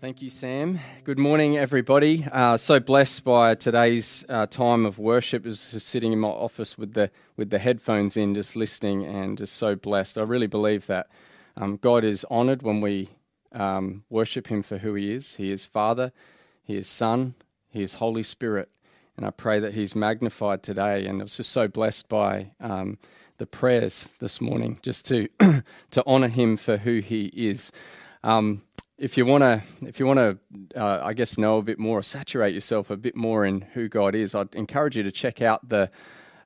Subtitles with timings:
[0.00, 0.78] Thank you, Sam.
[1.02, 2.24] Good morning, everybody.
[2.30, 5.44] Uh, so blessed by today's uh, time of worship.
[5.44, 9.36] Was just sitting in my office with the with the headphones in, just listening, and
[9.36, 10.16] just so blessed.
[10.16, 11.08] I really believe that
[11.56, 13.08] um, God is honoured when we
[13.50, 15.34] um, worship Him for who He is.
[15.34, 16.12] He is Father,
[16.62, 17.34] He is Son,
[17.68, 18.68] He is Holy Spirit,
[19.16, 21.06] and I pray that He's magnified today.
[21.06, 22.98] And I was just so blessed by um,
[23.38, 25.28] the prayers this morning, just to
[25.90, 27.72] to honour Him for who He is.
[28.22, 28.62] Um,
[28.98, 30.38] if you want to, if you want to,
[30.80, 33.88] uh, I guess know a bit more, or saturate yourself a bit more in who
[33.88, 35.90] God is, I'd encourage you to check out the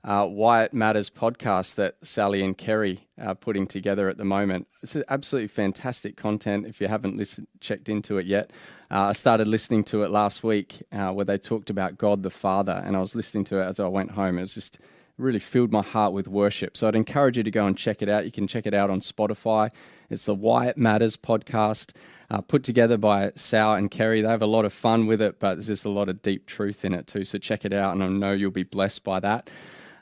[0.05, 4.66] uh, Why It Matters podcast that Sally and Kerry are putting together at the moment.
[4.83, 6.66] It's absolutely fantastic content.
[6.66, 8.51] If you haven't listened, checked into it yet,
[8.91, 12.30] uh, I started listening to it last week uh, where they talked about God the
[12.30, 14.39] Father, and I was listening to it as I went home.
[14.39, 14.78] It was just
[15.19, 16.77] really filled my heart with worship.
[16.77, 18.25] So I'd encourage you to go and check it out.
[18.25, 19.70] You can check it out on Spotify.
[20.11, 21.93] It's the Why It Matters podcast
[22.30, 24.23] uh, put together by Sal and Kerry.
[24.23, 26.47] They have a lot of fun with it, but there's just a lot of deep
[26.47, 27.25] truth in it too.
[27.25, 29.51] So check it out, and I know you'll be blessed by that.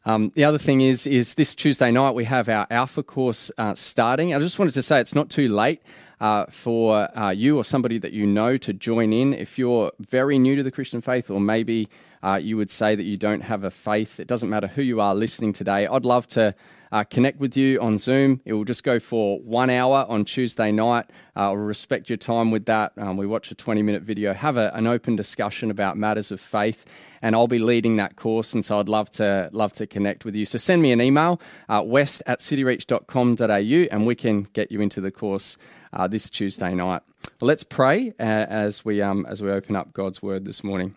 [0.04, 3.74] Um, the other thing is, is this Tuesday night we have our Alpha course uh,
[3.74, 4.32] starting.
[4.32, 5.82] I just wanted to say it's not too late
[6.20, 9.34] uh, for uh, you or somebody that you know to join in.
[9.34, 11.88] If you're very new to the Christian faith, or maybe
[12.22, 15.00] uh, you would say that you don't have a faith, it doesn't matter who you
[15.00, 15.86] are listening today.
[15.86, 16.54] I'd love to
[16.92, 18.40] uh, connect with you on Zoom.
[18.44, 21.06] It will just go for one hour on Tuesday night.
[21.36, 22.92] Uh, I'll respect your time with that.
[22.96, 26.40] Um, we watch a 20 minute video, have a, an open discussion about matters of
[26.40, 26.84] faith,
[27.22, 28.54] and I'll be leading that course.
[28.54, 30.44] And so I'd love to love to connect with you.
[30.46, 35.00] So send me an email, uh, west at cityreach.com.au, and we can get you into
[35.00, 35.56] the course
[35.92, 37.02] uh, this Tuesday night.
[37.40, 40.96] Well, let's pray uh, as we um, as we open up God's word this morning.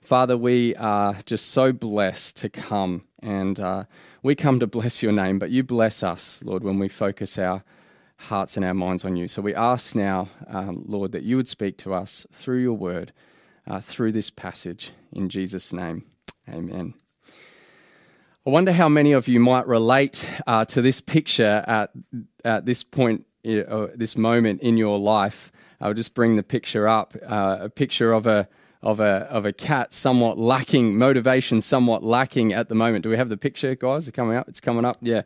[0.00, 3.84] Father, we are just so blessed to come and uh,
[4.22, 7.64] we come to bless your name, but you bless us, Lord, when we focus our
[8.16, 9.28] hearts and our minds on you.
[9.28, 13.12] So we ask now, um, Lord, that you would speak to us through your word,
[13.66, 14.92] uh, through this passage.
[15.12, 16.04] In Jesus' name,
[16.48, 16.94] amen.
[18.46, 21.90] I wonder how many of you might relate uh, to this picture at,
[22.44, 25.52] at this point, uh, this moment in your life.
[25.80, 28.48] I'll just bring the picture up uh, a picture of a
[28.82, 33.02] of a of a cat somewhat lacking motivation, somewhat lacking at the moment.
[33.02, 34.08] Do we have the picture, guys?
[34.08, 34.48] It's coming up?
[34.48, 34.98] It's coming up.
[35.00, 35.22] Yeah,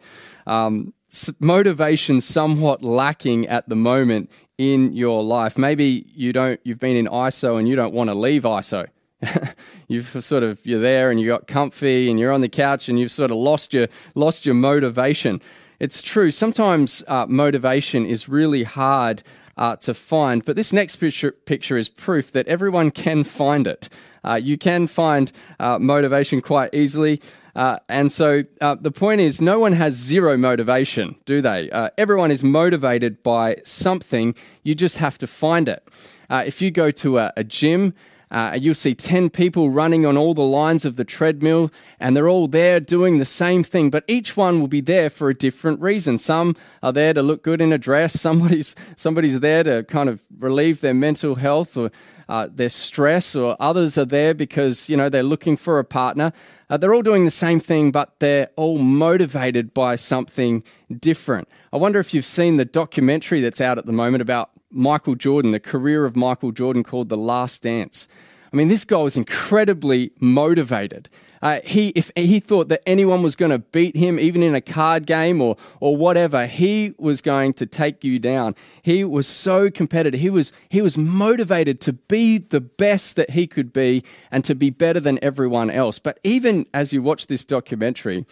[0.46, 0.94] um,
[1.38, 5.58] motivation somewhat lacking at the moment in your life.
[5.58, 6.60] Maybe you don't.
[6.64, 8.88] You've been in ISO and you don't want to leave ISO.
[9.88, 12.98] you've sort of you're there and you got comfy and you're on the couch and
[12.98, 15.40] you've sort of lost your lost your motivation.
[15.78, 16.30] It's true.
[16.30, 19.22] Sometimes uh, motivation is really hard
[19.56, 20.44] uh, to find.
[20.44, 23.88] But this next picture, picture is proof that everyone can find it.
[24.24, 27.20] Uh, you can find uh, motivation quite easily.
[27.54, 31.70] Uh, and so uh, the point is, no one has zero motivation, do they?
[31.70, 34.34] Uh, everyone is motivated by something.
[34.62, 35.82] You just have to find it.
[36.30, 37.94] if you go to a, a gym,
[38.32, 41.70] uh, you'll see 10 people running on all the lines of the treadmill,
[42.00, 45.28] and they're all there doing the same thing, but each one will be there for
[45.28, 46.16] a different reason.
[46.16, 50.24] Some are there to look good in a dress, somebody's, somebody's there to kind of
[50.38, 51.90] relieve their mental health or
[52.28, 56.32] uh, their stress, or others are there because, you know, they're looking for a partner.
[56.70, 60.62] Uh, they're all doing the same thing, but they're all motivated by something
[60.98, 61.46] different.
[61.70, 65.52] I wonder if you've seen the documentary that's out at the moment about Michael Jordan,
[65.52, 68.08] the career of Michael Jordan called The Last Dance.
[68.52, 71.08] I mean, this guy was incredibly motivated.
[71.40, 74.60] Uh, he, if he thought that anyone was going to beat him, even in a
[74.60, 78.54] card game or, or whatever, he was going to take you down.
[78.82, 80.20] He was so competitive.
[80.20, 84.54] He was, he was motivated to be the best that he could be and to
[84.54, 85.98] be better than everyone else.
[85.98, 88.24] But even as you watch this documentary,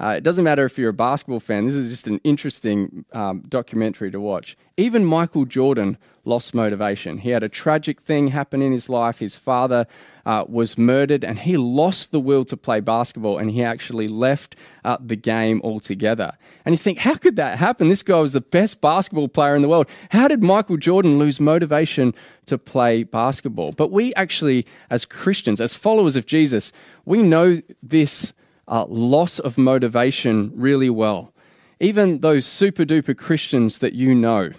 [0.00, 3.44] uh, it doesn't matter if you're a basketball fan, this is just an interesting um,
[3.46, 4.56] documentary to watch.
[4.78, 7.18] Even Michael Jordan lost motivation.
[7.18, 9.18] He had a tragic thing happen in his life.
[9.18, 9.86] His father
[10.24, 14.56] uh, was murdered, and he lost the will to play basketball, and he actually left
[14.86, 16.32] uh, the game altogether.
[16.64, 17.88] And you think, how could that happen?
[17.88, 19.86] This guy was the best basketball player in the world.
[20.12, 22.14] How did Michael Jordan lose motivation
[22.46, 23.72] to play basketball?
[23.72, 26.72] But we actually, as Christians, as followers of Jesus,
[27.04, 28.32] we know this
[28.70, 31.34] uh, loss of motivation really well.
[31.80, 34.52] Even those super duper Christians that you know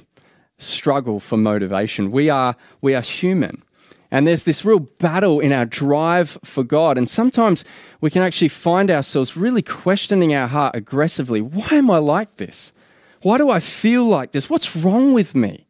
[0.58, 2.12] struggle for motivation.
[2.12, 3.64] We are, we are human.
[4.12, 6.98] And there's this real battle in our drive for God.
[6.98, 7.64] And sometimes
[8.02, 11.42] we can actually find ourselves really questioning our heart aggressively.
[11.42, 12.74] Why am I like this?
[13.22, 14.50] Why do I feel like this?
[14.50, 15.68] What's wrong with me?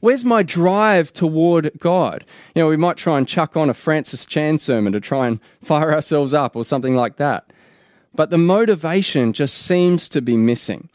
[0.00, 2.24] Where's my drive toward God?
[2.54, 5.40] You know, we might try and chuck on a Francis Chan sermon to try and
[5.62, 7.50] fire ourselves up or something like that
[8.14, 10.88] but the motivation just seems to be missing.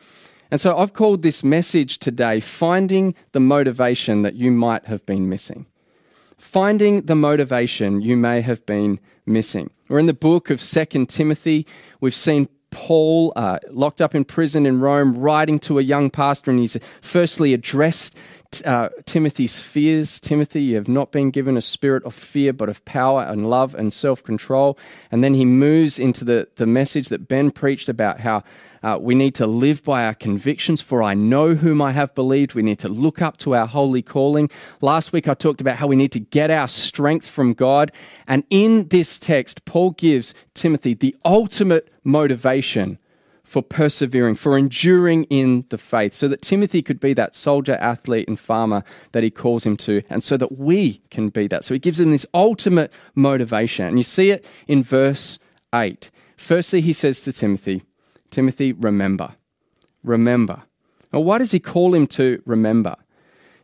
[0.51, 5.29] And so I've called this message today Finding the Motivation That You Might Have Been
[5.29, 5.67] Missing.
[6.37, 9.69] Finding the motivation you may have been missing.
[9.89, 11.67] We're in the book of Second Timothy.
[12.01, 16.51] We've seen Paul, uh, locked up in prison in Rome, writing to a young pastor,
[16.51, 18.15] and he's firstly addressed
[18.65, 20.19] uh, Timothy's fears.
[20.19, 23.75] Timothy, you have not been given a spirit of fear, but of power and love
[23.75, 24.77] and self control.
[25.11, 28.43] And then he moves into the, the message that Ben preached about how
[28.81, 32.53] uh, we need to live by our convictions, for I know whom I have believed.
[32.53, 34.49] We need to look up to our holy calling.
[34.81, 37.91] Last week I talked about how we need to get our strength from God.
[38.27, 42.97] And in this text, Paul gives Timothy the ultimate motivation
[43.49, 48.27] for persevering, for enduring in the faith, so that Timothy could be that soldier, athlete,
[48.27, 51.65] and farmer that he calls him to, and so that we can be that.
[51.65, 53.87] So he gives him this ultimate motivation.
[53.87, 55.39] And you see it in verse
[55.73, 56.11] 8.
[56.37, 57.81] Firstly, he says to Timothy,
[58.29, 59.33] Timothy, remember.
[60.03, 60.61] Remember.
[61.11, 62.95] Well, why does he call him to remember?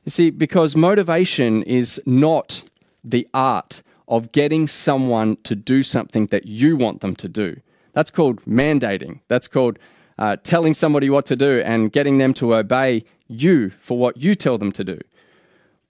[0.04, 2.64] You see, because motivation is not
[3.04, 7.62] the art of getting someone to do something that you want them to do.
[7.96, 9.22] That's called mandating.
[9.30, 9.80] That's called
[10.20, 14.36] uh, telling somebody what to do and getting them to obey you for what you
[14.36, 15.00] tell them to do.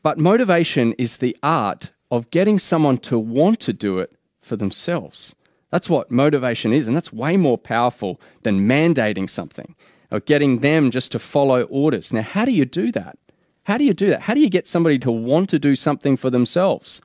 [0.04, 5.36] But motivation is the art of getting someone to want to do it for themselves.
[5.72, 9.75] That's what motivation is, and that's way more powerful than mandating something
[10.12, 12.13] or getting them just to follow orders.
[12.13, 13.18] Now, how do you do that?
[13.63, 14.22] How do you do that?
[14.22, 17.02] How do you get somebody to want to do something for themselves?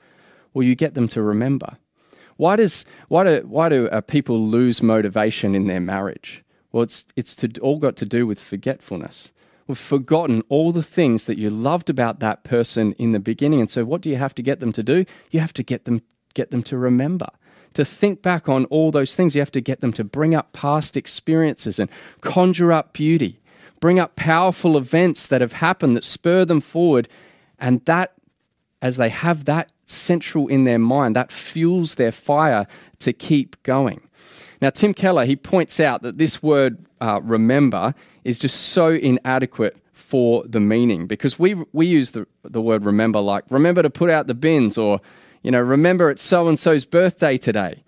[0.52, 1.78] Well, you get them to remember.
[2.40, 6.42] Why does why do why do uh, people lose motivation in their marriage?
[6.72, 9.32] Well, it's it's to, all got to do with forgetfulness.
[9.66, 13.70] We've forgotten all the things that you loved about that person in the beginning, and
[13.70, 15.04] so what do you have to get them to do?
[15.30, 16.00] You have to get them
[16.32, 17.28] get them to remember
[17.74, 19.34] to think back on all those things.
[19.34, 21.90] You have to get them to bring up past experiences and
[22.22, 23.40] conjure up beauty,
[23.80, 27.06] bring up powerful events that have happened that spur them forward.
[27.58, 28.14] And that,
[28.82, 32.66] as they have that central in their mind, that fuels their fire
[33.00, 34.00] to keep going.
[34.60, 37.94] Now, Tim Keller, he points out that this word uh, remember
[38.24, 43.20] is just so inadequate for the meaning because we, we use the, the word remember
[43.20, 45.00] like remember to put out the bins or,
[45.42, 47.82] you know, remember it's so and so's birthday today.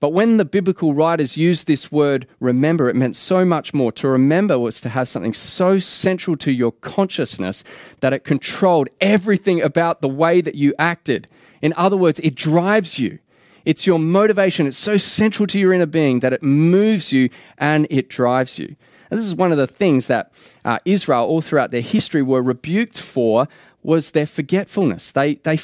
[0.00, 3.92] But when the biblical writers used this word remember, it meant so much more.
[3.92, 7.62] To remember was to have something so central to your consciousness
[8.00, 11.28] that it controlled everything about the way that you acted.
[11.60, 13.18] In other words, it drives you.
[13.66, 14.66] It's your motivation.
[14.66, 18.76] It's so central to your inner being that it moves you and it drives you.
[19.10, 20.32] And this is one of the things that
[20.64, 23.48] uh, Israel, all throughout their history, were rebuked for
[23.82, 25.10] was their forgetfulness.
[25.10, 25.58] They, they,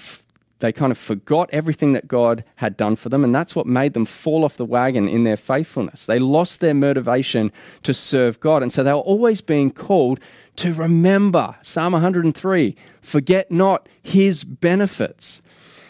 [0.61, 3.95] they kind of forgot everything that God had done for them, and that's what made
[3.95, 6.07] them fall off the wagon in their faithfulness.
[6.07, 10.19] They lost their motivation to serve God, and so they were always being called
[10.57, 15.43] to remember Psalm 103 forget not his benefits.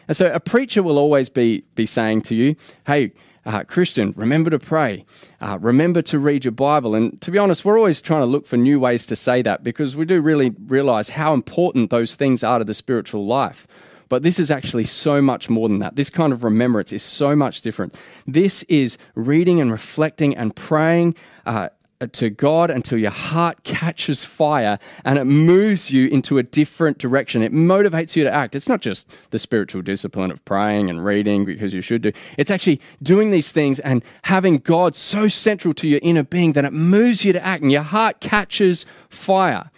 [0.08, 3.12] And so a preacher will always be, be saying to you, hey,
[3.44, 5.04] uh, Christian, remember to pray.
[5.40, 6.94] Uh, remember to read your Bible.
[6.94, 9.62] And to be honest, we're always trying to look for new ways to say that
[9.62, 13.69] because we do really realize how important those things are to the spiritual life.
[14.08, 15.97] But this is actually so much more than that.
[15.97, 17.94] This kind of remembrance is so much different.
[18.26, 21.69] This is reading and reflecting and praying uh,
[22.12, 27.43] to God until your heart catches fire and it moves you into a different direction.
[27.43, 28.55] It motivates you to act.
[28.55, 32.13] It's not just the spiritual discipline of praying and reading because you should do.
[32.36, 36.65] It's actually doing these things and having God so central to your inner being that
[36.65, 39.70] it moves you to act and your heart catches fire.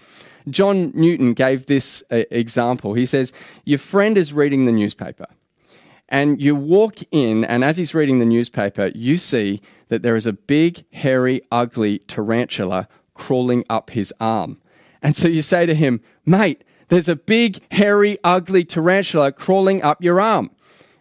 [0.51, 2.95] John Newton gave this uh, example.
[2.95, 3.33] He says,
[3.65, 5.27] Your friend is reading the newspaper,
[6.09, 10.27] and you walk in, and as he's reading the newspaper, you see that there is
[10.27, 14.59] a big, hairy, ugly tarantula crawling up his arm.
[15.03, 20.03] And so you say to him, Mate, there's a big, hairy, ugly tarantula crawling up
[20.03, 20.51] your arm.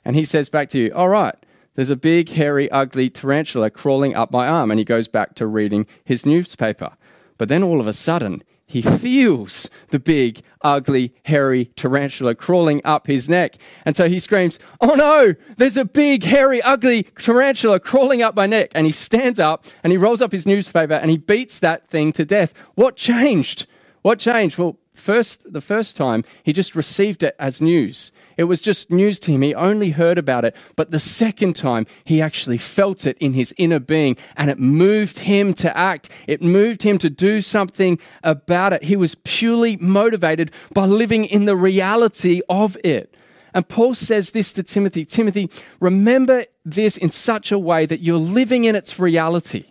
[0.04, 1.36] And he says back to you, All right,
[1.76, 4.72] there's a big, hairy, ugly tarantula crawling up my arm.
[4.72, 6.90] And he goes back to reading his newspaper.
[7.38, 13.08] But then all of a sudden, he feels the big, ugly, hairy tarantula crawling up
[13.08, 13.56] his neck.
[13.86, 18.46] And so he screams, Oh no, there's a big, hairy, ugly tarantula crawling up my
[18.46, 18.72] neck.
[18.76, 22.12] And he stands up and he rolls up his newspaper and he beats that thing
[22.14, 22.54] to death.
[22.76, 23.68] What changed?
[24.02, 24.58] What changed?
[24.58, 28.12] Well, first, the first time, he just received it as news.
[28.38, 29.42] It was just news to him.
[29.42, 30.56] He only heard about it.
[30.76, 35.20] But the second time, he actually felt it in his inner being and it moved
[35.20, 36.10] him to act.
[36.28, 38.84] It moved him to do something about it.
[38.84, 43.16] He was purely motivated by living in the reality of it.
[43.54, 48.20] And Paul says this to Timothy Timothy, remember this in such a way that you're
[48.20, 49.66] living in its reality.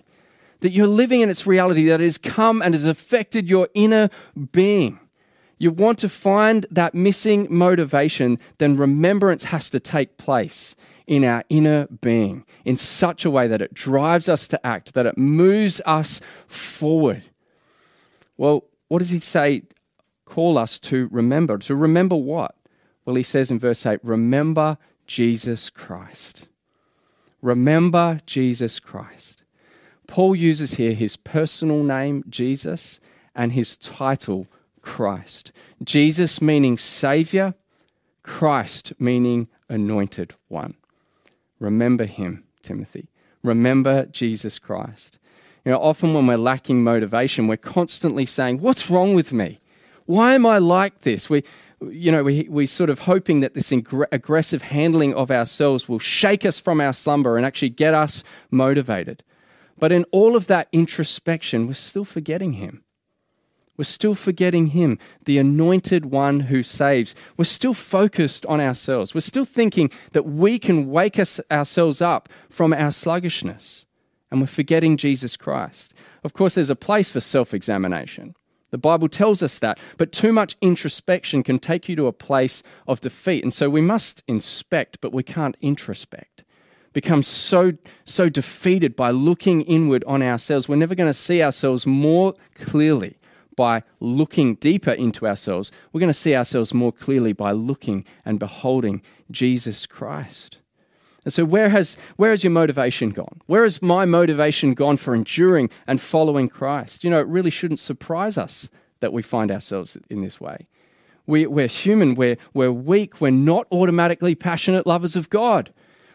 [0.60, 4.08] that you're living in its reality, that has come and has affected your inner
[4.52, 4.98] being.
[5.58, 10.74] You want to find that missing motivation, then remembrance has to take place
[11.06, 15.06] in our inner being in such a way that it drives us to act, that
[15.06, 17.22] it moves us forward.
[18.36, 19.62] Well, what does he say?
[20.24, 21.56] Call us to remember.
[21.58, 22.56] To remember what?
[23.04, 26.48] Well, he says in verse 8, remember Jesus Christ.
[27.40, 29.44] Remember Jesus Christ.
[30.08, 32.98] Paul uses here his personal name, Jesus,
[33.34, 34.48] and his title,
[34.86, 35.52] Christ.
[35.82, 37.54] Jesus meaning Savior,
[38.22, 40.74] Christ meaning Anointed One.
[41.58, 43.08] Remember him, Timothy.
[43.42, 45.18] Remember Jesus Christ.
[45.64, 49.58] You know, often when we're lacking motivation, we're constantly saying, What's wrong with me?
[50.06, 51.28] Why am I like this?
[51.28, 51.42] We,
[51.80, 56.46] you know, we, we sort of hoping that this aggressive handling of ourselves will shake
[56.46, 59.24] us from our slumber and actually get us motivated.
[59.80, 62.84] But in all of that introspection, we're still forgetting Him.
[63.76, 67.14] We're still forgetting Him, the anointed one who saves.
[67.36, 69.14] We're still focused on ourselves.
[69.14, 73.86] We're still thinking that we can wake us, ourselves up from our sluggishness.
[74.30, 75.94] And we're forgetting Jesus Christ.
[76.24, 78.34] Of course, there's a place for self examination.
[78.70, 82.62] The Bible tells us that, but too much introspection can take you to a place
[82.88, 83.44] of defeat.
[83.44, 86.42] And so we must inspect, but we can't introspect.
[86.92, 90.68] Become so, so defeated by looking inward on ourselves.
[90.68, 93.16] We're never going to see ourselves more clearly
[93.56, 95.72] by looking deeper into ourselves.
[95.92, 100.58] We're going to see ourselves more clearly by looking and beholding Jesus Christ.
[101.24, 103.40] And so, where has, where has your motivation gone?
[103.46, 107.02] Where has my motivation gone for enduring and following Christ?
[107.02, 108.68] You know, it really shouldn't surprise us
[109.00, 110.68] that we find ourselves in this way.
[111.26, 115.72] We, we're human, we're, we're weak, we're not automatically passionate lovers of God.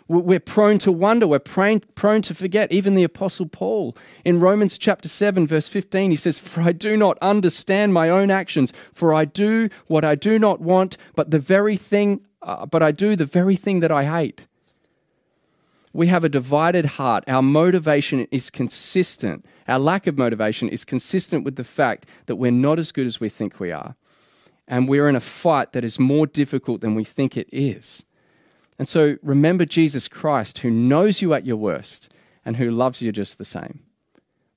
[0.08, 1.27] We're prone to wonder.
[1.27, 2.72] We're prone, prone to forget.
[2.72, 6.98] Even the Apostle Paul in Romans chapter 7, verse 15, he says, For I do
[6.98, 11.39] not understand my own actions, for I do what I do not want, but the
[11.39, 14.48] very thing, uh, but I do the very thing that I hate.
[15.93, 17.24] We have a divided heart.
[17.27, 19.46] Our motivation is consistent.
[19.67, 23.20] Our lack of motivation is consistent with the fact that we're not as good as
[23.20, 23.96] we think we are.
[24.67, 28.03] And we're in a fight that is more difficult than we think it is.
[28.81, 32.11] And so remember Jesus Christ, who knows you at your worst
[32.43, 33.81] and who loves you just the same.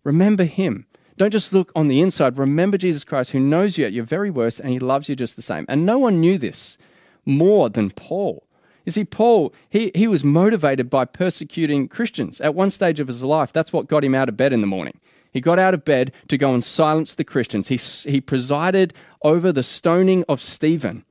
[0.02, 0.87] Remember him.
[1.19, 2.38] Don't just look on the inside.
[2.38, 5.37] Remember Jesus Christ, who knows you at your very worst and he loves you just
[5.37, 5.66] the same.
[5.69, 6.78] And no one knew this
[7.26, 8.47] more than Paul.
[8.87, 12.40] You see, Paul, he, he was motivated by persecuting Christians.
[12.40, 14.66] At one stage of his life, that's what got him out of bed in the
[14.66, 15.00] morning.
[15.35, 17.69] He got out of bed to go and silence the Christians.
[17.69, 17.76] He,
[18.11, 21.04] he presided over the stoning of Stephen.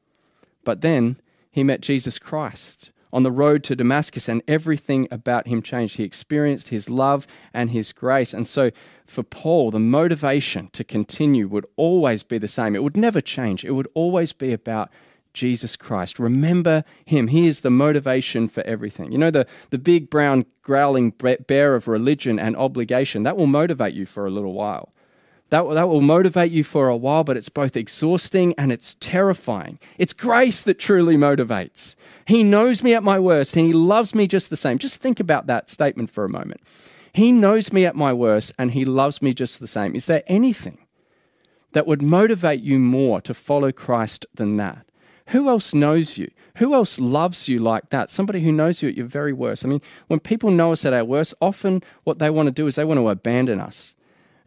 [0.63, 1.17] But then
[1.51, 5.95] he met Jesus Christ on the road to Damascus, and everything about him changed.
[5.95, 8.33] He experienced his love and his grace.
[8.33, 8.71] And so,
[9.05, 12.75] for Paul, the motivation to continue would always be the same.
[12.75, 13.63] It would never change.
[13.63, 14.89] It would always be about
[15.33, 16.19] Jesus Christ.
[16.19, 17.27] Remember him.
[17.27, 19.11] He is the motivation for everything.
[19.11, 23.93] You know, the, the big brown growling bear of religion and obligation, that will motivate
[23.93, 24.93] you for a little while.
[25.53, 29.77] That, that will motivate you for a while, but it's both exhausting and it's terrifying.
[29.99, 31.93] It's grace that truly motivates.
[32.25, 34.79] He knows me at my worst and He loves me just the same.
[34.79, 36.61] Just think about that statement for a moment.
[37.13, 39.93] He knows me at my worst and He loves me just the same.
[39.93, 40.79] Is there anything
[41.73, 44.87] that would motivate you more to follow Christ than that?
[45.27, 46.31] Who else knows you?
[46.57, 48.09] Who else loves you like that?
[48.09, 49.63] Somebody who knows you at your very worst.
[49.63, 52.65] I mean, when people know us at our worst, often what they want to do
[52.65, 53.93] is they want to abandon us.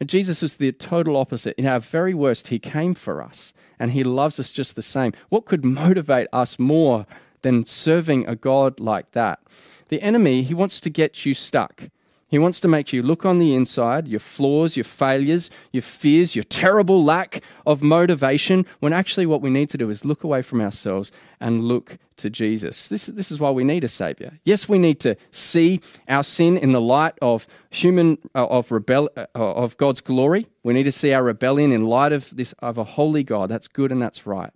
[0.04, 1.54] Jesus is the total opposite.
[1.56, 5.12] In our very worst, He came for us and He loves us just the same.
[5.28, 7.06] What could motivate us more
[7.42, 9.40] than serving a God like that?
[9.88, 11.90] The enemy, he wants to get you stuck.
[12.28, 16.34] He wants to make you look on the inside, your flaws, your failures, your fears,
[16.34, 20.42] your terrible lack of motivation, when actually what we need to do is look away
[20.42, 22.88] from ourselves and look to Jesus.
[22.88, 24.40] This, this is why we need a Savior.
[24.44, 29.08] Yes, we need to see our sin in the light of human, uh, of, rebel,
[29.16, 30.48] uh, of God's glory.
[30.64, 33.48] We need to see our rebellion in light of, this, of a holy God.
[33.50, 34.52] That's good and that's right.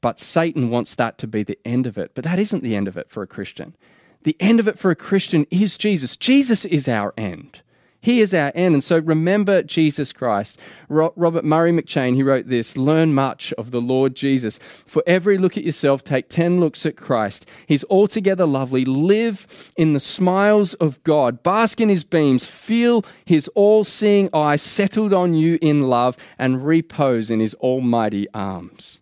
[0.00, 2.12] But Satan wants that to be the end of it.
[2.14, 3.76] But that isn't the end of it for a Christian.
[4.22, 6.16] The end of it for a Christian is Jesus.
[6.16, 7.62] Jesus is our end.
[8.02, 8.74] He is our end.
[8.74, 10.58] And so remember Jesus Christ.
[10.88, 14.58] Robert Murray M'Cheyne, he wrote this Learn much of the Lord Jesus.
[14.58, 17.46] For every look at yourself, take 10 looks at Christ.
[17.66, 18.86] He's altogether lovely.
[18.86, 21.42] Live in the smiles of God.
[21.42, 22.44] Bask in his beams.
[22.44, 28.26] Feel his all seeing eye settled on you in love and repose in his almighty
[28.32, 29.00] arms.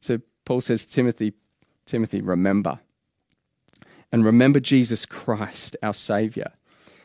[0.00, 1.32] So Paul says, Timothy,
[1.86, 2.78] Timothy, remember
[4.12, 6.52] and remember Jesus Christ, our Savior.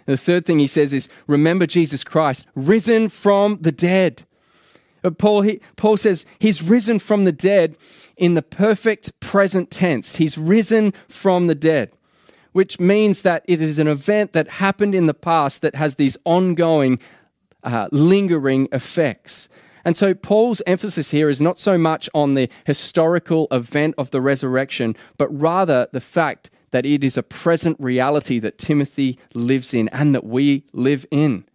[0.06, 4.24] And the third thing he says is, remember Jesus Christ, risen from the dead.
[5.02, 7.78] But Paul, he, Paul says he's risen from the dead
[8.18, 10.16] in the perfect present tense.
[10.16, 11.92] He's risen from the dead,
[12.52, 16.18] which means that it is an event that happened in the past that has these
[16.26, 17.00] ongoing,
[17.64, 19.48] uh, lingering effects.
[19.86, 24.20] And so Paul's emphasis here is not so much on the historical event of the
[24.20, 29.88] resurrection, but rather the fact that it is a present reality that Timothy lives in
[29.90, 31.46] and that we live in.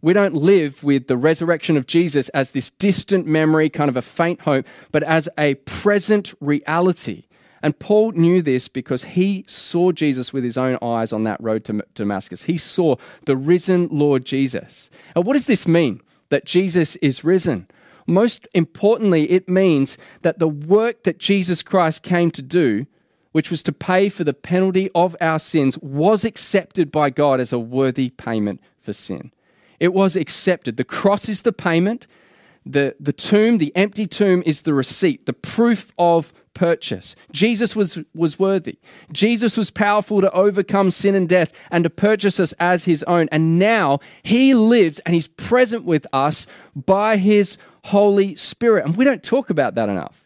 [0.00, 4.02] We don't live with the resurrection of Jesus as this distant memory, kind of a
[4.02, 7.24] faint hope, but as a present reality.
[7.62, 11.64] And Paul knew this because he saw Jesus with his own eyes on that road
[11.66, 12.42] to Damascus.
[12.42, 14.90] He saw the risen Lord Jesus.
[15.14, 17.68] And what does this mean that Jesus is risen?
[18.08, 22.86] Most importantly, it means that the work that Jesus Christ came to do,
[23.32, 27.52] which was to pay for the penalty of our sins, was accepted by God as
[27.52, 29.32] a worthy payment for sin.
[29.80, 30.76] It was accepted.
[30.76, 32.06] The cross is the payment.
[32.64, 37.16] The, the tomb, the empty tomb, is the receipt, the proof of purchase.
[37.32, 38.78] Jesus was, was worthy.
[39.10, 43.28] Jesus was powerful to overcome sin and death and to purchase us as his own.
[43.32, 46.46] And now he lives and he's present with us
[46.76, 48.84] by his Holy Spirit.
[48.84, 50.21] And we don't talk about that enough.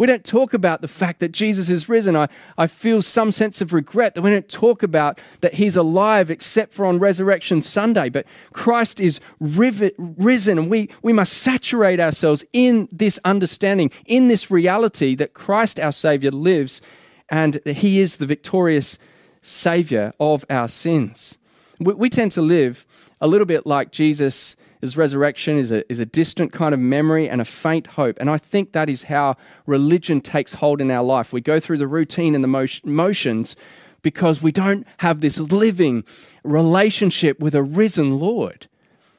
[0.00, 2.16] We don't talk about the fact that Jesus is risen.
[2.16, 6.30] I, I feel some sense of regret that we don't talk about that he's alive
[6.30, 8.08] except for on Resurrection Sunday.
[8.08, 14.50] But Christ is risen, and we, we must saturate ourselves in this understanding, in this
[14.50, 16.80] reality that Christ, our Savior, lives
[17.28, 18.98] and he is the victorious
[19.42, 21.36] Savior of our sins.
[21.78, 22.86] We, we tend to live
[23.20, 27.28] a little bit like Jesus his resurrection is a, is a distant kind of memory
[27.28, 28.16] and a faint hope.
[28.18, 31.32] And I think that is how religion takes hold in our life.
[31.32, 33.56] We go through the routine and the motions
[34.02, 36.04] because we don't have this living
[36.42, 38.66] relationship with a risen Lord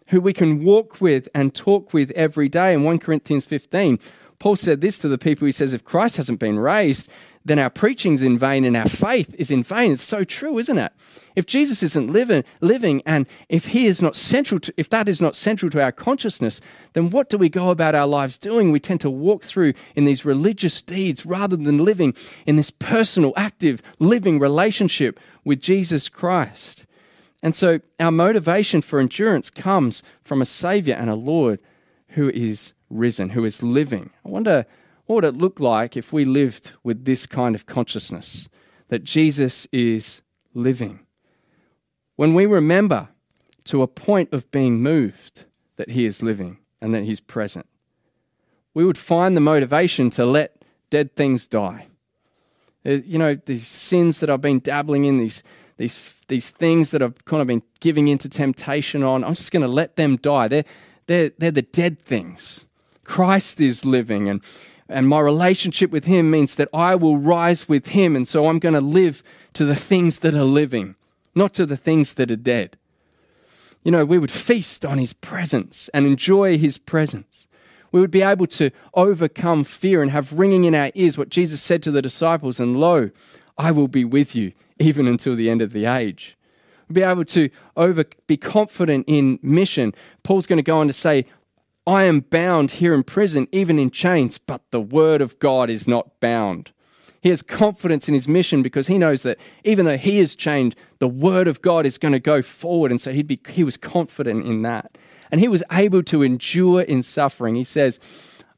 [0.08, 2.74] who we can walk with and talk with every day.
[2.74, 3.98] In 1 Corinthians 15,
[4.42, 5.46] Paul said this to the people.
[5.46, 7.08] He says, If Christ hasn't been raised,
[7.46, 9.92] then our preaching's in vain and our faith is in vain.
[9.92, 10.92] It's so true, isn't it?
[11.36, 15.22] If Jesus isn't living, living and if he is not central to, if that is
[15.22, 16.60] not central to our consciousness,
[16.94, 18.72] then what do we go about our lives doing?
[18.72, 22.16] We tend to walk through in these religious deeds rather than living
[22.48, 26.88] in this personal, active, living relationship with Jesus Christ.
[27.44, 31.60] And so our motivation for endurance comes from a Savior and a Lord
[32.10, 34.12] who is risen, who is living.
[34.26, 34.66] I wonder
[35.06, 38.48] what would it look like if we lived with this kind of consciousness
[38.90, 40.22] that Jesus is
[40.54, 41.02] living?
[42.16, 43.10] When we remember
[43.66, 47.68] to a point of being moved that he is living and that he's present,
[48.74, 51.88] we would find the motivation to let dead things die.
[52.86, 55.44] Uh, you know, these sins that I've been dabbling in, these,
[55.78, 59.62] these, these things that I've kind of been giving into temptation on, I'm just going
[59.62, 60.48] to let them die.
[60.48, 60.66] They're,
[61.08, 62.66] they're, they're the dead things.
[63.12, 64.42] Christ is living, and
[64.88, 68.16] and my relationship with Him means that I will rise with Him.
[68.16, 69.22] And so I'm going to live
[69.52, 70.96] to the things that are living,
[71.36, 72.78] not to the things that are dead.
[73.84, 77.48] You know, we would feast on His presence and enjoy His presence.
[77.92, 81.62] We would be able to overcome fear and have ringing in our ears what Jesus
[81.62, 83.12] said to the disciples, and lo,
[83.58, 86.38] I will be with you even until the end of the age.
[86.88, 89.94] We'd be able to over, be confident in mission.
[90.24, 91.26] Paul's going to go on to say,
[91.88, 95.88] I am bound here in prison, even in chains, but the word of God is
[95.88, 96.72] not bound.
[97.22, 100.76] He has confidence in his mission because he knows that even though he is chained,
[101.00, 102.92] the word of God is going to go forward.
[102.92, 104.98] And so he'd be, he was confident in that.
[105.32, 107.56] And he was able to endure in suffering.
[107.56, 108.00] He says,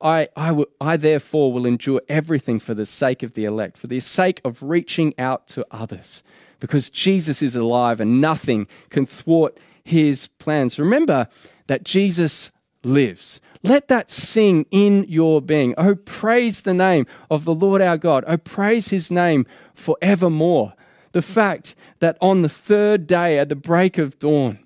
[0.01, 3.87] I, I, w- I therefore will endure everything for the sake of the elect, for
[3.87, 6.23] the sake of reaching out to others,
[6.59, 10.79] because Jesus is alive and nothing can thwart his plans.
[10.79, 11.27] Remember
[11.67, 12.51] that Jesus
[12.83, 13.39] lives.
[13.63, 15.73] Let that sing in your being.
[15.77, 18.23] Oh, praise the name of the Lord our God.
[18.27, 20.73] Oh, praise his name forevermore.
[21.13, 24.59] The fact that on the third day at the break of dawn,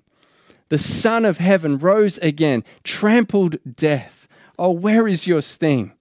[0.68, 4.26] the Son of Heaven rose again, trampled death.
[4.58, 5.92] Oh, where is your sting?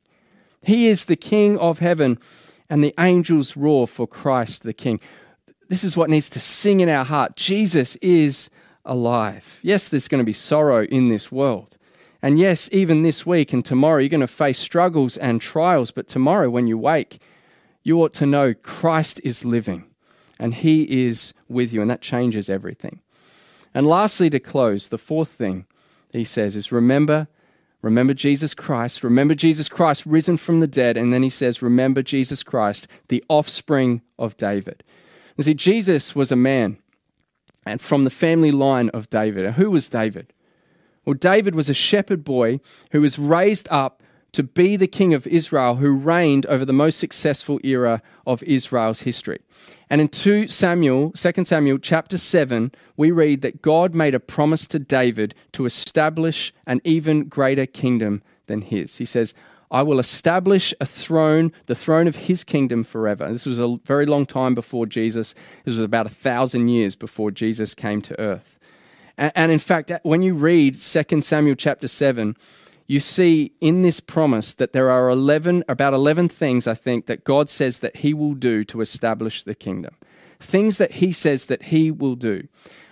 [0.61, 2.17] He is the King of heaven,
[2.69, 4.99] and the angels roar for Christ the King.
[5.69, 7.35] This is what needs to sing in our heart.
[7.35, 8.49] Jesus is
[8.85, 9.59] alive.
[9.61, 11.77] Yes, there's going to be sorrow in this world.
[12.21, 15.91] And yes, even this week and tomorrow, you're going to face struggles and trials.
[15.91, 17.19] But tomorrow, when you wake,
[17.83, 19.85] you ought to know Christ is living
[20.39, 21.81] and He is with you.
[21.81, 23.01] And that changes everything.
[23.73, 25.65] And lastly, to close, the fourth thing
[26.11, 27.27] he says is remember,
[27.81, 30.97] remember Jesus Christ, remember Jesus Christ risen from the dead.
[30.97, 34.83] And then he says, remember Jesus Christ, the offspring of David.
[35.37, 36.79] You see, Jesus was a man
[37.65, 39.53] and from the family line of David.
[39.53, 40.33] Who was David?
[41.07, 42.59] Well, David was a shepherd boy
[42.91, 46.99] who was raised up to be the king of Israel who reigned over the most
[46.99, 49.39] successful era of Israel's history.
[49.89, 54.67] And in 2 Samuel, 2 Samuel chapter 7, we read that God made a promise
[54.67, 58.97] to David to establish an even greater kingdom than his.
[58.97, 59.33] He says,
[59.71, 63.31] I will establish a throne, the throne of his kingdom forever.
[63.31, 65.35] This was a very long time before Jesus.
[65.63, 68.56] This was about a thousand years before Jesus came to earth.
[69.17, 72.35] And, and in fact, when you read 2 Samuel chapter 7,
[72.87, 77.23] you see in this promise that there are 11, about 11 things, I think, that
[77.23, 79.95] God says that He will do to establish the kingdom.
[80.39, 82.47] Things that He says that He will do.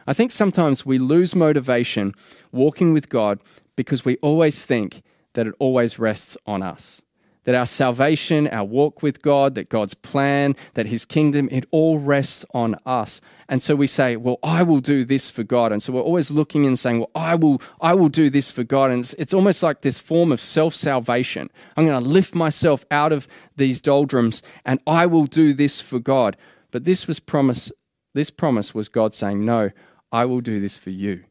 [0.08, 2.14] I think sometimes we lose motivation
[2.52, 3.40] walking with God
[3.76, 5.02] because we always think
[5.34, 7.02] that it always rests on us
[7.46, 11.98] that our salvation, our walk with God, that God's plan, that His kingdom, it all
[11.98, 13.22] rests on us.
[13.48, 15.72] And so we say, well, I will do this for God.
[15.72, 18.64] And so we're always looking and saying, well, I will, I will do this for
[18.64, 18.92] God.
[18.92, 21.50] And it's, it's almost like this form of self salvation.
[21.78, 26.00] I'm going to lift myself out of these doldrums and I will do this for
[26.00, 26.38] God.
[26.72, 27.72] But this was promise,
[28.14, 29.70] this promise was God saying, no,
[30.12, 31.24] I will do this for you.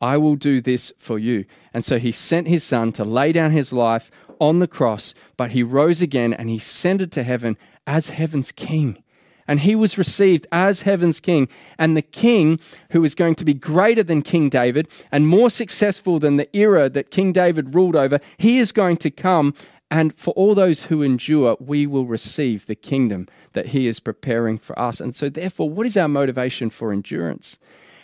[0.00, 1.46] I will do this for you.
[1.72, 5.52] And so he sent his son to lay down his life on the cross, but
[5.52, 9.02] he rose again and he ascended to heaven as heaven's king.
[9.48, 11.48] And he was received as heaven's king.
[11.78, 12.58] And the king,
[12.90, 16.88] who is going to be greater than King David and more successful than the era
[16.88, 19.54] that King David ruled over, he is going to come.
[19.88, 24.58] And for all those who endure, we will receive the kingdom that he is preparing
[24.58, 25.00] for us.
[25.00, 27.56] And so, therefore, what is our motivation for endurance?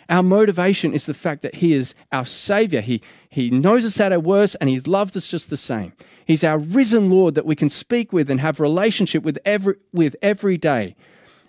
[0.09, 2.81] Our motivation is the fact that He is our Savior.
[2.81, 5.93] He, he knows us at our worst and He's loved us just the same.
[6.25, 10.15] He's our risen Lord that we can speak with and have relationship with every, with
[10.21, 10.95] every day.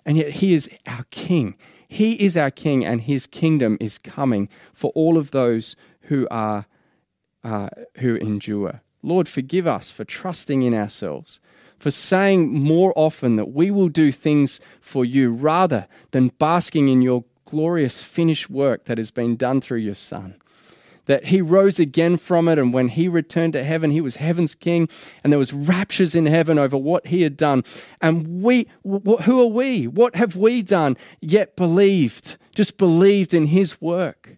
[0.05, 1.55] And yet He is our King.
[1.87, 6.65] He is our King and His kingdom is coming for all of those who are
[7.43, 8.81] uh, who endure.
[9.03, 11.39] Lord, forgive us for trusting in ourselves,
[11.77, 17.03] for saying more often that we will do things for you rather than basking in
[17.03, 20.35] your glorious finished work that has been done through your Son.
[21.05, 24.55] That he rose again from it, and when he returned to heaven, he was heaven's
[24.55, 24.89] king,
[25.23, 27.63] and there was raptures in heaven over what he had done.
[28.01, 29.87] And we, who are we?
[29.87, 30.97] What have we done?
[31.21, 34.37] Yet believed, just believed in his work.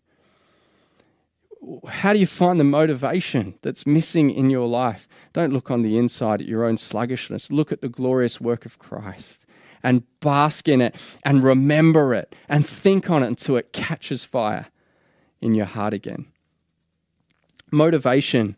[1.87, 5.07] How do you find the motivation that's missing in your life?
[5.31, 7.49] Don't look on the inside at your own sluggishness.
[7.49, 9.46] Look at the glorious work of Christ
[9.83, 14.67] and bask in it and remember it and think on it until it catches fire
[15.41, 16.25] in your heart again.
[17.71, 18.55] Motivation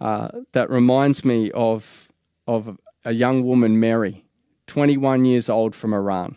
[0.00, 2.10] uh, that reminds me of,
[2.46, 4.24] of a young woman, Mary,
[4.66, 6.36] 21 years old from Iran,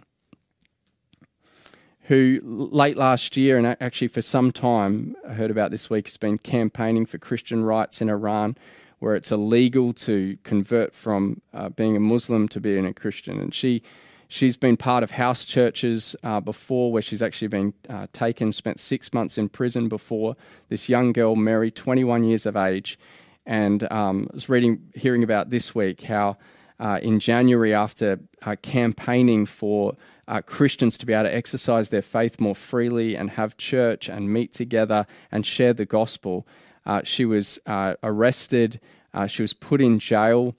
[2.03, 6.17] who late last year, and actually for some time, I heard about this week, has
[6.17, 8.55] been campaigning for Christian rights in Iran
[8.99, 13.39] where it's illegal to convert from uh, being a Muslim to being a Christian.
[13.39, 13.81] And she
[14.27, 18.79] she's been part of house churches uh, before, where she's actually been uh, taken, spent
[18.79, 20.35] six months in prison before.
[20.69, 22.97] This young girl, Mary, 21 years of age,
[23.45, 26.37] and um, I was reading, hearing about this week how
[26.79, 29.95] uh, in January, after uh, campaigning for
[30.27, 34.31] uh, Christians to be able to exercise their faith more freely and have church and
[34.31, 36.45] meet together and share the gospel.
[36.85, 38.79] Uh, she was uh, arrested,
[39.13, 40.55] uh, she was put in jail.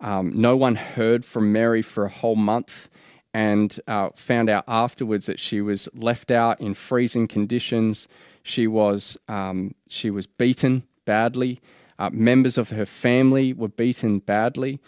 [0.00, 2.88] Um, no one heard from Mary for a whole month
[3.32, 8.08] and uh, found out afterwards that she was left out in freezing conditions.
[8.42, 11.60] She was, um, she was beaten badly.
[11.98, 14.80] Uh, members of her family were beaten badly.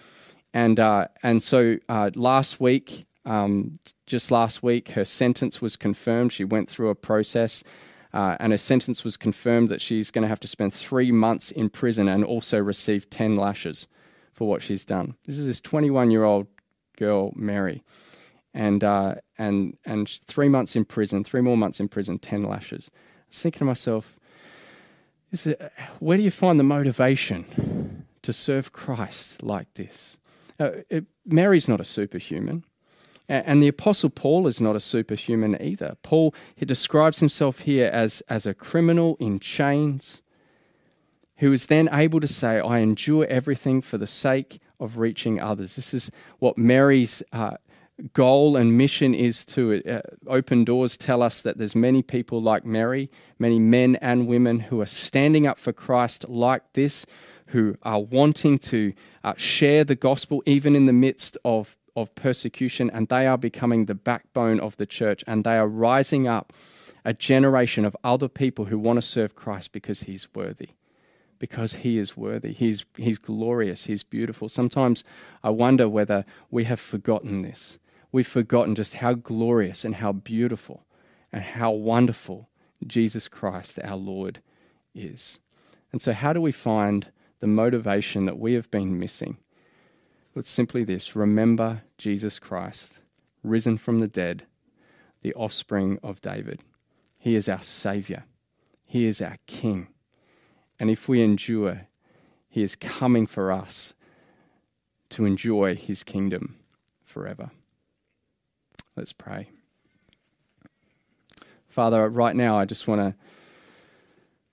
[0.55, 1.77] And, uh, and so
[2.15, 6.33] last week, um, just last week, her sentence was confirmed.
[6.33, 7.63] She went through a process
[8.13, 11.51] uh, and her sentence was confirmed that she's going to have to spend three months
[11.51, 13.89] in prison and also receive 10 lashes
[14.33, 15.15] for what she's done.
[15.27, 16.47] This is this 21 year old
[16.99, 17.83] girl, Mary.
[18.55, 22.91] And, uh, and, and three months in prison, three more months in prison, 10 lashes.
[22.93, 22.99] I
[23.29, 24.19] was thinking to myself,
[25.31, 30.19] is it, where do you find the motivation to serve Christ like this?
[30.61, 32.65] Uh, it, Mary's not a superhuman.
[33.29, 35.97] And the Apostle Paul is not a superhuman either.
[36.03, 40.23] Paul he describes himself here as, as a criminal in chains
[41.39, 45.77] who is then able to say, I endure everything for the sake of reaching others.
[45.77, 47.57] This is what Mary's uh,
[48.13, 52.65] goal and mission is to uh, open doors tell us that there's many people like
[52.65, 57.07] Mary, many men and women who are standing up for Christ like this,
[57.47, 58.93] who are wanting to
[59.25, 63.85] uh, share the gospel even in the midst of of persecution, and they are becoming
[63.85, 66.53] the backbone of the church, and they are rising up
[67.05, 70.71] a generation of other people who want to serve Christ because he's worthy.
[71.39, 72.53] Because he is worthy.
[72.53, 73.87] He's, he's glorious.
[73.87, 74.49] He's beautiful.
[74.49, 75.03] Sometimes
[75.43, 77.79] I wonder whether we have forgotten this.
[78.13, 80.85] We've forgotten just how glorious and how beautiful
[81.33, 82.49] and how wonderful
[82.87, 84.41] Jesus Christ, our Lord,
[84.95, 85.39] is.
[85.91, 89.39] And so, how do we find the motivation that we have been missing?
[90.35, 93.01] It's simply this remember Jesus Christ,
[93.43, 94.45] risen from the dead,
[95.21, 96.61] the offspring of David.
[97.19, 98.25] He is our Savior,
[98.85, 99.89] He is our King.
[100.81, 101.87] And if we endure,
[102.49, 103.93] He is coming for us
[105.11, 106.57] to enjoy His kingdom
[107.05, 107.51] forever.
[108.97, 109.51] Let's pray.
[111.69, 113.17] Father, right now I just want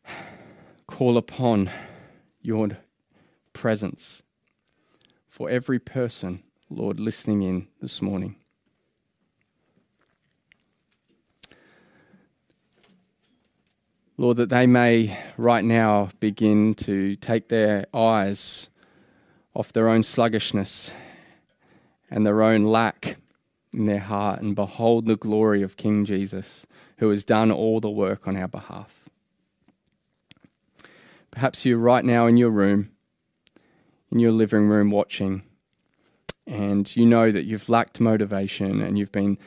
[0.08, 0.14] to
[0.88, 1.70] call upon
[2.42, 2.70] your
[3.54, 4.22] presence
[5.30, 8.36] for every person, Lord, listening in this morning.
[14.18, 18.68] Lord, that they may right now begin to take their eyes
[19.54, 20.92] off their own sluggishness
[22.12, 23.16] and their own lack
[23.72, 26.66] in their heart and behold the glory of King Jesus
[26.98, 29.10] who has done all the work on our behalf.
[31.32, 32.92] Perhaps you're right now in your room,
[34.12, 35.44] in your living room, watching,
[36.48, 39.38] and you know that you've lacked motivation and you've been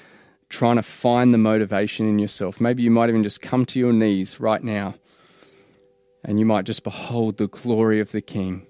[0.49, 2.61] trying to find the motivation in yourself.
[2.61, 4.95] Maybe you might even just come to your knees right now
[6.25, 8.67] and you might just behold the glory of the King.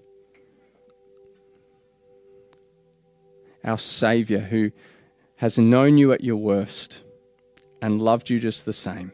[3.64, 4.70] Our Savior who
[5.36, 7.02] has known you at your worst
[7.82, 9.12] and loved you just the same.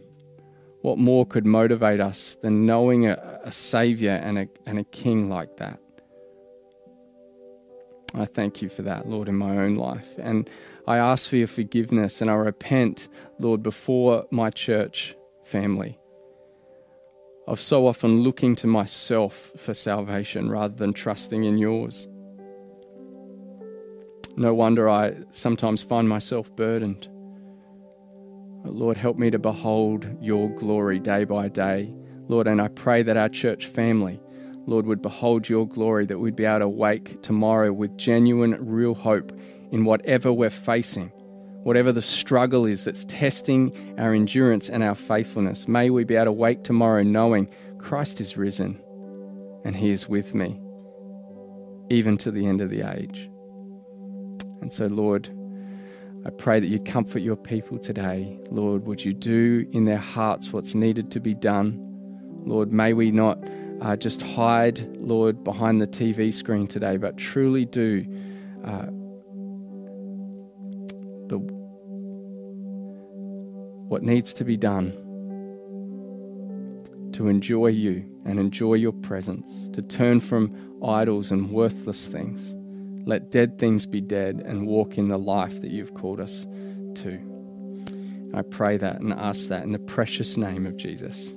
[0.83, 5.29] What more could motivate us than knowing a, a Savior and a, and a King
[5.29, 5.81] like that?
[8.15, 10.09] I thank you for that, Lord, in my own life.
[10.19, 10.49] And
[10.87, 15.99] I ask for your forgiveness and I repent, Lord, before my church family
[17.47, 22.07] of so often looking to myself for salvation rather than trusting in yours.
[24.37, 27.09] No wonder I sometimes find myself burdened.
[28.65, 31.93] Lord, help me to behold your glory day by day.
[32.29, 34.21] Lord, and I pray that our church family,
[34.69, 38.95] Lord, would behold your glory, that we'd be able to wake tomorrow with genuine, real
[38.95, 39.33] hope
[39.73, 41.09] in whatever we're facing,
[41.63, 45.67] whatever the struggle is that's testing our endurance and our faithfulness.
[45.67, 48.79] May we be able to wake tomorrow knowing Christ is risen
[49.65, 50.61] and he is with me,
[51.89, 53.31] even to the end of the age.
[54.61, 55.31] And so, Lord,
[56.27, 58.39] I pray that you comfort your people today.
[58.51, 61.83] Lord, would you do in their hearts what's needed to be done?
[62.45, 63.39] Lord, may we not
[63.81, 68.05] uh, just hide, Lord, behind the TV screen today, but truly do
[68.65, 68.87] uh,
[71.29, 71.39] the,
[73.89, 74.93] what needs to be done
[77.13, 82.55] to enjoy you and enjoy your presence, to turn from idols and worthless things.
[83.07, 86.47] Let dead things be dead and walk in the life that you've called us
[86.97, 87.19] to.
[88.35, 91.33] I pray that and ask that in the precious name of Jesus.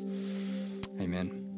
[0.99, 1.50] Amen.